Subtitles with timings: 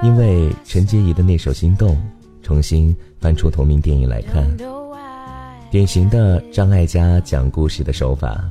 [0.00, 1.94] 因为陈洁仪的那首《心动》，
[2.42, 4.44] 重新翻出同名电影来看，
[5.70, 8.42] 典型的张艾嘉讲故事的手法，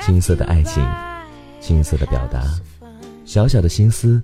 [0.00, 0.82] 青涩的爱情，
[1.60, 2.42] 青涩的表达，
[3.24, 4.20] 小小的心思，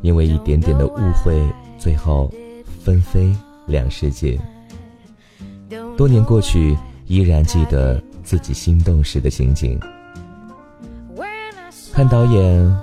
[0.00, 1.38] 因为一点点的误会，
[1.76, 2.32] 最后
[2.80, 3.32] 纷飞
[3.66, 4.36] 两世界。
[5.96, 6.76] 多年过去，
[7.06, 9.78] 依然记得自己心动时的情景。
[11.92, 12.80] 看导演。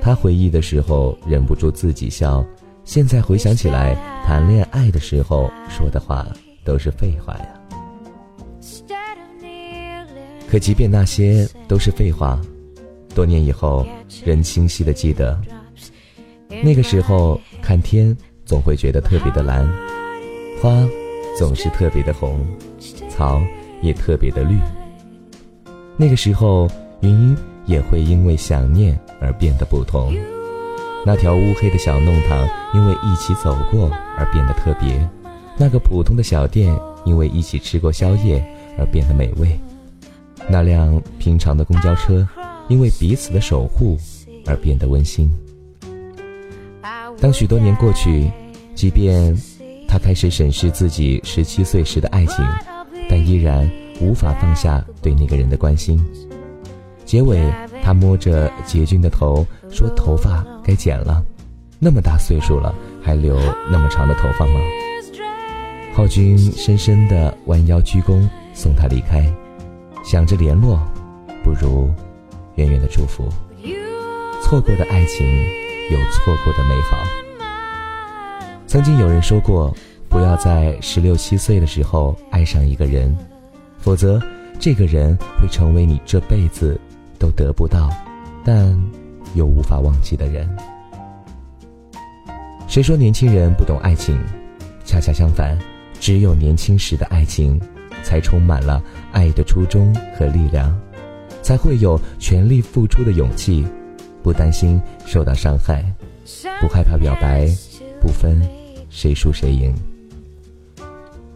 [0.00, 2.44] 他回忆的时候忍不住自己笑，
[2.84, 6.26] 现在回想起来，谈恋爱的时候说的话
[6.62, 7.48] 都是废话呀。
[10.46, 12.38] 可即便那些都是废话，
[13.14, 13.86] 多年以后
[14.26, 15.40] 仍清晰的记得，
[16.62, 19.66] 那个时候看天总会觉得特别的蓝，
[20.60, 20.70] 花
[21.38, 22.40] 总是特别的红，
[23.08, 23.40] 草
[23.82, 24.58] 也特别的绿。
[25.96, 26.68] 那个时候
[27.00, 28.98] 云也会因为想念。
[29.20, 30.14] 而变得不同，
[31.06, 35.08] 那条乌黑的小弄堂因为一起走过而变得特别，
[35.56, 38.44] 那个普通的小店因为一起吃过宵夜
[38.76, 39.58] 而变得美味，
[40.46, 42.28] 那辆平常的公交车
[42.68, 43.96] 因为彼此的守护
[44.46, 45.30] 而变得温馨。
[47.20, 48.30] 当许多年过去，
[48.74, 49.36] 即便
[49.88, 52.44] 他开始审视自己十七岁时的爱情，
[53.08, 53.70] 但依然
[54.00, 56.02] 无法放下对那个人的关心。
[57.04, 57.52] 结尾。
[57.86, 61.22] 他摸着杰军的头说：“头发该剪了，
[61.78, 63.38] 那么大岁数了，还留
[63.70, 64.58] 那么长的头发吗？”
[65.92, 69.30] 浩军深深地弯腰鞠躬，送他离开。
[70.02, 70.80] 想着联络，
[71.42, 71.92] 不如
[72.54, 73.28] 远远的祝福。
[74.42, 75.26] 错过的爱情，
[75.90, 77.04] 有错过的美好。
[78.66, 79.74] 曾经有人说过，
[80.08, 83.16] 不要在十六七岁的时候爱上一个人，
[83.78, 84.20] 否则
[84.58, 86.80] 这个人会成为你这辈子。
[87.16, 87.88] 都得不到，
[88.44, 88.78] 但
[89.34, 90.46] 又无法忘记的人。
[92.68, 94.18] 谁说年轻人不懂爱情？
[94.84, 95.56] 恰恰相反，
[95.98, 97.58] 只有年轻时的爱情，
[98.02, 98.82] 才充满了
[99.12, 100.76] 爱的初衷和力量，
[101.40, 103.66] 才会有全力付出的勇气，
[104.24, 105.84] 不担心受到伤害，
[106.58, 107.46] 不害怕表白，
[108.00, 108.40] 不分
[108.88, 109.70] 谁输谁赢。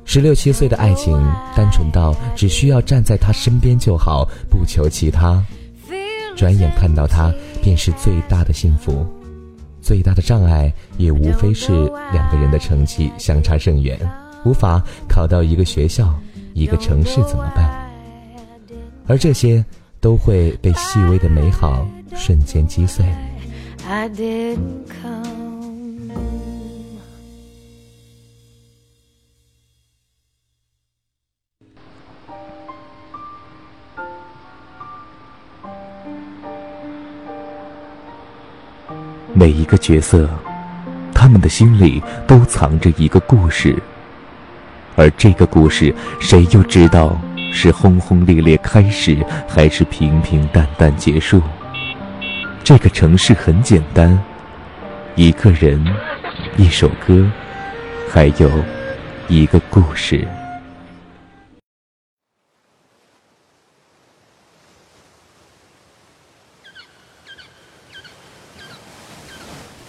[0.07, 1.13] 十六七岁的爱情，
[1.55, 5.45] 单纯到只需要站在他身边就好，不求其他。
[6.35, 7.31] 转眼看到他，
[7.63, 9.07] 便是最大的幸福。
[9.83, 11.71] 最大的障碍也无非是
[12.11, 14.01] 两个人的成绩相差甚远，
[14.47, 16.19] 无法考到一个学校、
[16.55, 17.87] 一个城市怎么办？
[19.07, 19.63] 而这些
[20.01, 21.87] 都会被细微的美好
[22.19, 23.05] 瞬间击碎。
[39.33, 40.29] 每一个角色，
[41.15, 43.81] 他们的心里都藏着一个故事，
[44.97, 47.17] 而这个故事，谁又知道
[47.53, 51.41] 是轰轰烈烈开始，还是平平淡淡结束？
[52.69, 54.23] 这个城市很简单，
[55.17, 55.83] 一个人，
[56.59, 57.27] 一首歌，
[58.11, 58.51] 还有
[59.27, 60.29] 一个故事。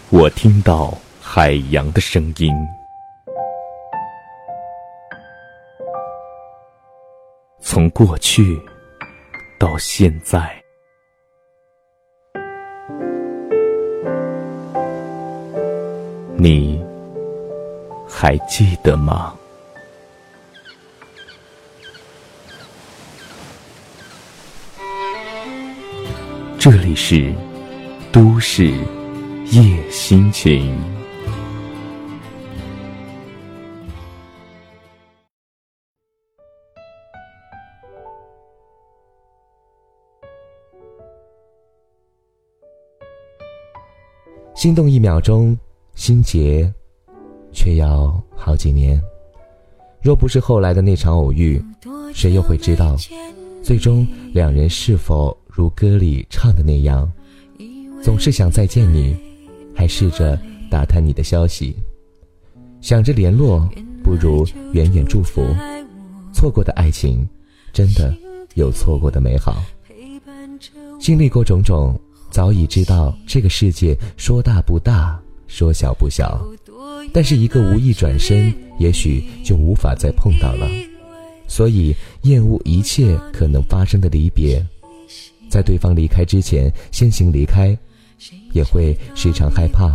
[0.09, 2.55] 我听到海洋的声音，
[7.59, 8.57] 从过去
[9.59, 10.58] 到现在，
[16.37, 16.81] 你
[18.07, 19.33] 还记得吗？
[26.57, 27.33] 这里是
[28.11, 28.73] 都市。
[29.51, 30.77] 夜心情，
[44.59, 45.57] 心动一秒钟，
[45.95, 46.69] 心结
[47.53, 49.01] 却要好几年。
[50.01, 51.63] 若不是后来的那场偶遇，
[52.13, 52.97] 谁又会知道，
[53.63, 57.09] 最终两人是否如歌里唱的那样，
[58.03, 59.15] 总是想再见你。
[59.73, 60.37] 还试着
[60.69, 61.73] 打探你的消息，
[62.81, 63.65] 想着联络，
[64.03, 65.41] 不如远远祝福。
[66.33, 67.25] 错过的爱情，
[67.71, 68.13] 真的
[68.55, 69.63] 有错过的美好。
[70.99, 71.97] 经历过种种，
[72.29, 76.39] 早已知道这个世界说大不大，说小不小，
[77.11, 80.67] 但是一个无意转身，也许就无法再碰到了。
[81.47, 84.63] 所以厌恶一切可能发生的离别，
[85.49, 87.75] 在对方离开之前先行离开，
[88.53, 89.91] 也会时常害怕，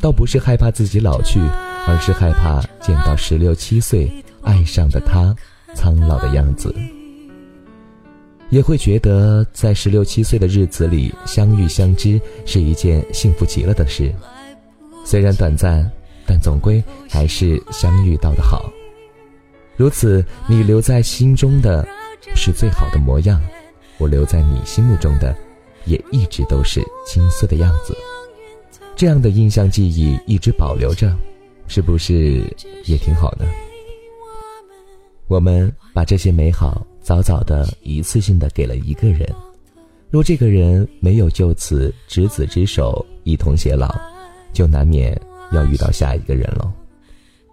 [0.00, 1.38] 倒不是害怕自己老去，
[1.86, 4.10] 而是害怕见到十六七岁
[4.42, 5.34] 爱上的他
[5.76, 6.74] 苍老的样子。
[8.52, 14.12] 也会觉得在十六七岁的日子里相遇相知是一件幸福极了的事，
[15.06, 15.90] 虽然短暂，
[16.26, 18.70] 但总归还是相遇到的好。
[19.74, 21.88] 如此，你留在心中的，
[22.36, 23.40] 是最好的模样；
[23.96, 25.34] 我留在你心目中的，
[25.86, 27.96] 也一直都是青涩的样子。
[28.94, 31.10] 这样的印象记忆一直保留着，
[31.68, 32.44] 是不是
[32.84, 33.46] 也挺好的？
[35.26, 36.86] 我们把这些美好。
[37.02, 39.28] 早早的一次性的给了一个人，
[40.08, 43.92] 若这个人没有就此执子之手一同偕老，
[44.52, 45.20] 就难免
[45.52, 46.72] 要遇到下一个人了，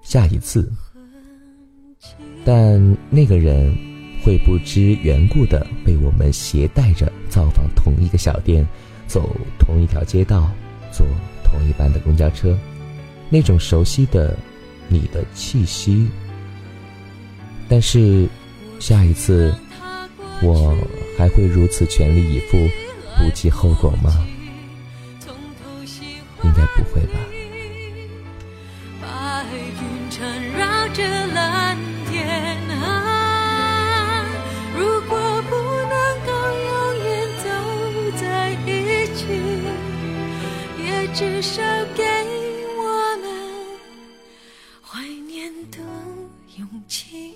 [0.03, 0.71] 下一次。
[2.45, 3.75] 但那个人
[4.23, 8.65] 会不知缘故的被我们携带着造访同一个小店，
[9.07, 10.47] 走同一条街道，
[10.91, 11.03] 坐
[11.43, 12.55] 同一班的公交车，
[13.31, 14.37] 那种熟悉的
[14.87, 16.07] 你的气息。
[17.67, 18.29] 但是。
[18.79, 19.53] 下一次，
[20.41, 20.75] 我
[21.17, 22.57] 还会如此全力以赴，
[23.17, 24.25] 不计后果吗？
[26.43, 27.19] 应该不会吧。
[29.01, 31.77] 白云缠绕着蓝
[32.09, 34.25] 天啊，
[34.75, 35.93] 如果不能
[36.25, 36.31] 够
[36.65, 36.71] 永
[37.03, 37.07] 远
[37.43, 37.45] 走
[38.17, 39.19] 在一起，
[40.81, 41.61] 也至少
[41.93, 42.03] 给
[42.77, 42.81] 我
[43.21, 43.27] 们
[44.81, 45.77] 怀念的
[46.57, 47.35] 勇气。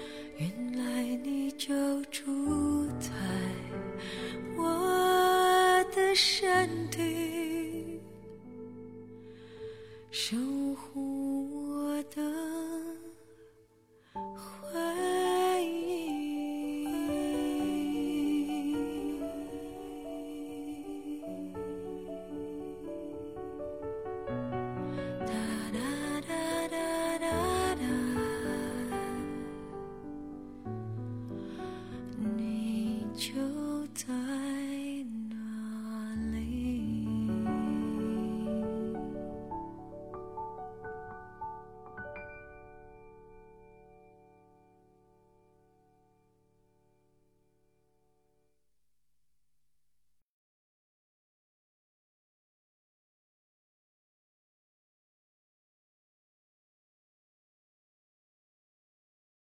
[0.41, 1.69] 原来你就
[2.05, 3.11] 住在
[4.57, 7.99] 我的身体，
[10.09, 10.35] 守
[10.73, 11.10] 护。